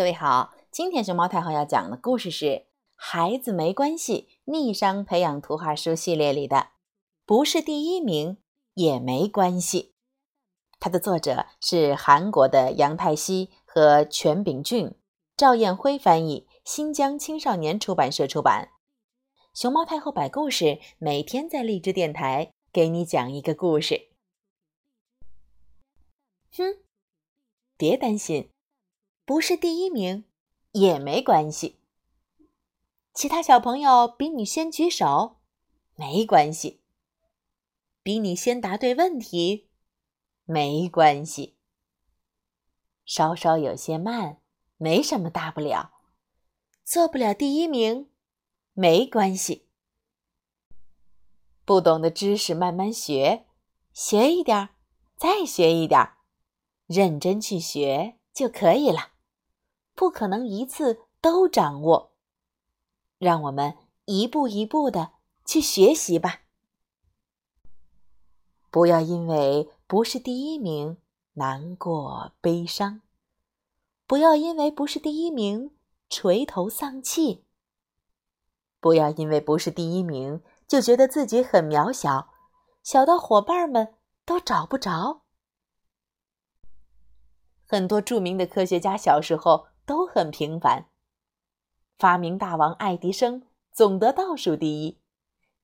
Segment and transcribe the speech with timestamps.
[0.00, 2.46] 各位好，今天熊猫太后要讲的故事是
[2.96, 6.68] 《孩子没关系》逆商培养图画书系列里的
[7.26, 8.38] “不是第一名
[8.72, 9.92] 也没关系”。
[10.80, 14.94] 它的作者是韩国的杨泰熙和全炳俊，
[15.36, 18.70] 赵艳辉翻译，新疆青少年出版社出版。
[19.52, 24.08] 熊猫太后摆故事，每天在荔枝电台给你讲一个故事。
[26.56, 26.78] 哼，
[27.76, 28.48] 别担心。
[29.30, 30.24] 不是第一名
[30.72, 31.78] 也没关系。
[33.14, 35.36] 其他小朋友比你先举手，
[35.94, 36.80] 没关系。
[38.02, 39.68] 比你先答对问题，
[40.46, 41.56] 没关系。
[43.04, 44.40] 稍稍有些慢，
[44.78, 45.92] 没什么大不了。
[46.82, 48.10] 做不了第一名，
[48.72, 49.68] 没关系。
[51.64, 53.46] 不懂的知识慢慢学，
[53.92, 54.70] 学一点儿
[55.16, 56.16] 再学一点儿
[56.86, 59.12] 认真去学就可以了。
[60.00, 62.12] 不可能一次都掌握，
[63.18, 63.76] 让我们
[64.06, 65.10] 一步一步的
[65.44, 66.40] 去学习吧。
[68.70, 70.96] 不要因为不是第一名
[71.34, 73.02] 难过悲伤，
[74.06, 75.76] 不要因为不是第一名
[76.08, 77.44] 垂头丧气，
[78.80, 82.30] 不要因为不是第一名就觉得自己很渺小，
[82.82, 85.20] 小到伙伴们都找不着。
[87.66, 89.66] 很多著名的科学家小时候。
[89.90, 90.86] 都很平凡。
[91.98, 95.00] 发明大王爱迪生总得倒数第一，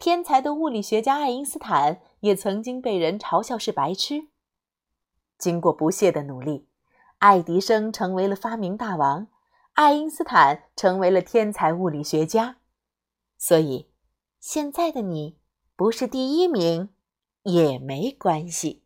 [0.00, 4.26] 天才的物理学家爱因斯坦也曾经被人嘲笑是白痴。
[5.38, 6.66] 经过不懈的努力，
[7.18, 9.28] 爱迪生成为了发明大王，
[9.74, 12.56] 爱因斯坦成为了天才物理学家。
[13.38, 13.92] 所以，
[14.40, 15.38] 现在的你
[15.76, 16.92] 不是第一名
[17.44, 18.82] 也没关系。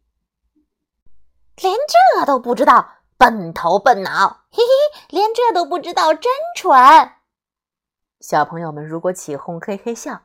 [1.57, 1.75] 连
[2.19, 2.97] 这都不知道。
[3.17, 7.13] 笨头笨脑，嘿嘿，连这都不知道，真蠢！
[8.21, 10.23] 小朋友们，如果起哄嘿嘿笑，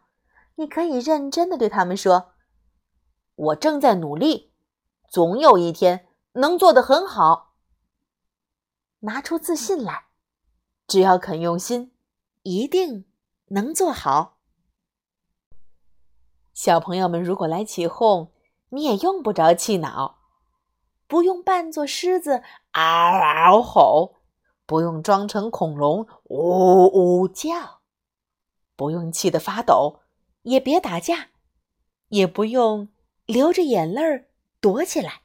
[0.56, 2.34] 你可以认真的对他们说
[3.36, 4.52] ：“我正在努力，
[5.08, 7.54] 总有一天能做得很好。”
[9.02, 10.06] 拿出自信来，
[10.88, 11.96] 只要肯用心，
[12.42, 13.06] 一定
[13.50, 14.40] 能做好。
[16.54, 18.32] 小朋友们，如果来起哄，
[18.70, 20.20] 你也用不着气恼。
[21.08, 22.42] 不用扮作狮子
[22.72, 24.15] 嗷嗷吼，
[24.66, 27.82] 不用装成恐龙呜呜叫，
[28.76, 30.02] 不用气得发抖，
[30.42, 31.30] 也别打架，
[32.10, 32.90] 也不用
[33.26, 34.28] 流着眼泪儿
[34.60, 35.22] 躲起来。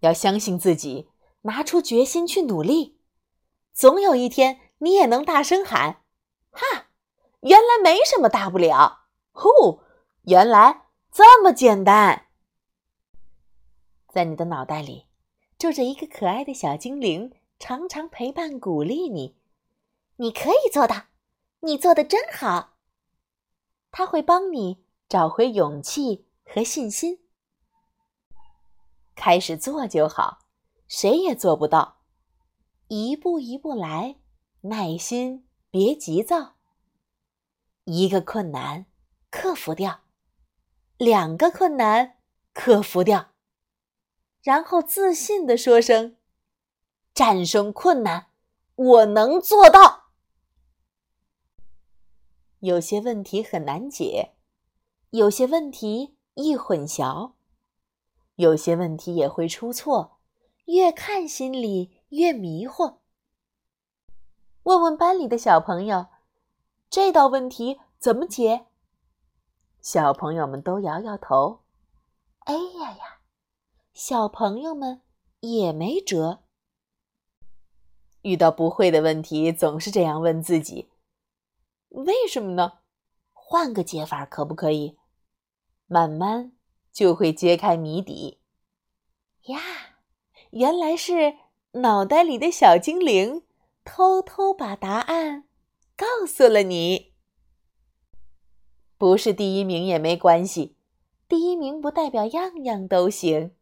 [0.00, 1.08] 要相信自己，
[1.42, 2.98] 拿出决心去努力，
[3.72, 6.02] 总有一天你也能大声喊
[6.52, 6.88] ：“哈，
[7.40, 9.06] 原来没什么大不了！
[9.32, 9.80] 呼，
[10.22, 12.26] 原来这么简单！”
[14.12, 15.06] 在你的脑袋里，
[15.58, 19.36] 住着一个可爱的小精灵，常常陪伴、鼓励你。
[20.16, 21.04] 你可以做到，
[21.60, 22.74] 你做的真好。
[23.90, 27.20] 他会帮你找回勇气和信心。
[29.14, 30.40] 开始做就好，
[30.86, 32.02] 谁也做不到。
[32.88, 34.16] 一步一步来，
[34.60, 36.56] 耐心，别急躁。
[37.84, 38.84] 一个困难
[39.30, 40.00] 克服掉，
[40.98, 42.18] 两个困难
[42.52, 43.32] 克服掉。
[44.46, 46.18] 然后自信地说声
[47.12, 48.28] ：“战胜困难，
[48.76, 50.10] 我能做到。”
[52.62, 54.36] 有些问题很难解，
[55.10, 57.32] 有些问题易混淆，
[58.36, 60.20] 有些问题也会出错，
[60.66, 62.98] 越看心里越迷惑。
[64.62, 66.06] 问问班里的小朋友，
[66.88, 68.66] 这道问题怎么解？
[69.82, 71.64] 小朋友们都摇摇头。
[72.44, 73.15] 哎呀呀！
[73.98, 75.00] 小朋友们
[75.40, 76.42] 也没辙。
[78.20, 80.90] 遇到不会的问题，总是这样问自己：
[81.88, 82.80] 为什么呢？
[83.32, 84.98] 换个解法可不可以？
[85.86, 86.52] 慢慢
[86.92, 88.42] 就会揭开谜底。
[89.44, 89.58] 呀，
[90.50, 91.38] 原来是
[91.80, 93.44] 脑袋里的小精灵
[93.82, 95.44] 偷偷把答案
[95.96, 97.14] 告诉了你。
[98.98, 100.76] 不是第一名也没关系，
[101.26, 103.55] 第一名不代表样样都行。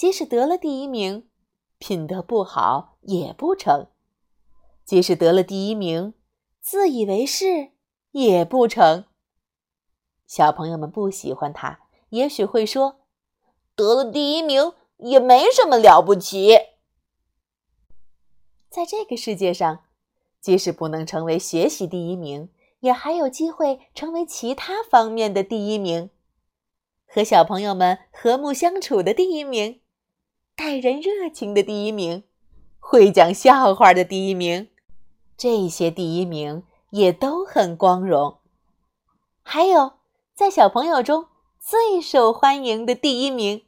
[0.00, 1.28] 即使得了第一名，
[1.76, 3.88] 品德不好也不成；
[4.82, 6.14] 即使得了第一名，
[6.58, 7.72] 自以为是
[8.12, 9.04] 也不成。
[10.26, 13.00] 小朋友们不喜欢他，也许会说
[13.76, 16.56] ：“得了第一名也没什么了不起。”
[18.70, 19.84] 在这个世界上，
[20.40, 22.48] 即使不能成为学习第一名，
[22.78, 26.08] 也还有机会成为其他方面的第一名，
[27.06, 29.78] 和小朋友们和睦相处的第一名。
[30.60, 32.22] 待人热情的第一名，
[32.78, 34.68] 会讲笑话的第一名。
[35.34, 38.40] 这些第一名也都很光荣。
[39.42, 39.94] 还有，
[40.34, 41.28] 在小朋友中
[41.58, 43.64] 最受欢迎的第一名，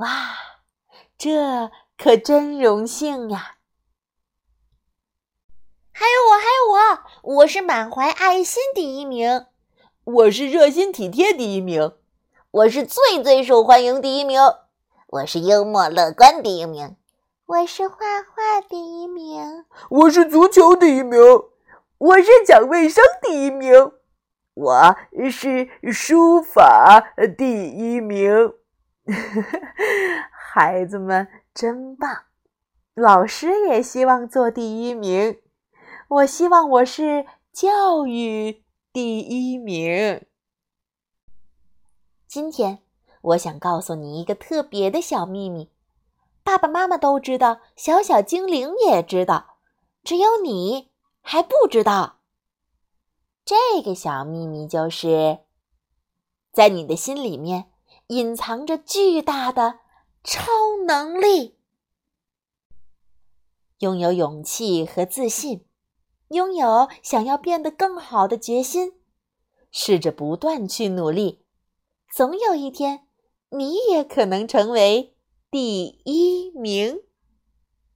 [0.00, 0.34] 哇，
[1.16, 3.58] 这可真荣幸呀！
[5.92, 9.46] 还有我，还有我，我是满怀爱心第一名，
[10.02, 11.92] 我是热心体贴第一名，
[12.50, 14.40] 我是最最受欢迎第一名，
[15.10, 16.94] 我是幽默乐观第一名，
[17.46, 21.18] 我是画画第一名，我是足球第一名，
[21.96, 23.72] 我是讲卫生第一名。
[24.52, 24.96] 我
[25.30, 28.52] 是书法第一名，
[30.30, 32.24] 孩子们真棒！
[32.92, 35.40] 老师也希望做第一名。
[36.08, 38.62] 我希望我是教育
[38.92, 40.26] 第一名。
[42.26, 42.80] 今天
[43.22, 45.70] 我想告诉你一个特别的小秘密，
[46.42, 49.58] 爸爸妈妈都知道，小小精灵也知道，
[50.04, 52.20] 只有你还不知道。
[53.44, 55.40] 这个小秘密就是，
[56.52, 57.70] 在你的心里面
[58.08, 59.80] 隐藏着巨大的
[60.22, 60.50] 超
[60.86, 61.58] 能力，
[63.78, 65.66] 拥有勇气和自信，
[66.28, 69.00] 拥有想要变得更好的决心，
[69.70, 71.44] 试着不断去努力，
[72.14, 73.07] 总有一天，
[73.50, 75.14] 你也可能成为
[75.50, 77.00] 第一名。